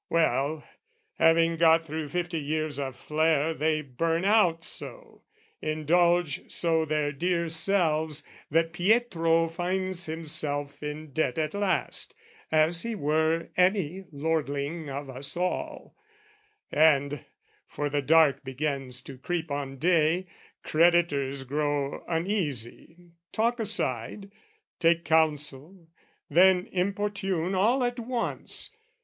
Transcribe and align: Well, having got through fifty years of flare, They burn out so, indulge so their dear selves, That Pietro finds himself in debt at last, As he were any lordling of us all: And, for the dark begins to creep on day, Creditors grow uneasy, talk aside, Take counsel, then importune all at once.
Well, 0.09 0.63
having 1.19 1.57
got 1.57 1.85
through 1.85 2.07
fifty 2.07 2.39
years 2.39 2.79
of 2.79 2.95
flare, 2.95 3.53
They 3.53 3.83
burn 3.83 4.25
out 4.25 4.63
so, 4.63 5.21
indulge 5.61 6.49
so 6.51 6.85
their 6.85 7.11
dear 7.11 7.49
selves, 7.49 8.23
That 8.49 8.73
Pietro 8.73 9.47
finds 9.47 10.07
himself 10.07 10.81
in 10.81 11.11
debt 11.11 11.37
at 11.37 11.53
last, 11.53 12.15
As 12.51 12.81
he 12.81 12.95
were 12.95 13.49
any 13.55 14.05
lordling 14.11 14.89
of 14.89 15.07
us 15.07 15.37
all: 15.37 15.95
And, 16.71 17.23
for 17.67 17.87
the 17.87 18.01
dark 18.01 18.43
begins 18.43 19.03
to 19.03 19.19
creep 19.19 19.51
on 19.51 19.77
day, 19.77 20.25
Creditors 20.63 21.43
grow 21.43 22.03
uneasy, 22.07 23.11
talk 23.31 23.59
aside, 23.59 24.31
Take 24.79 25.05
counsel, 25.05 25.89
then 26.27 26.65
importune 26.71 27.53
all 27.53 27.83
at 27.83 27.99
once. 27.99 28.71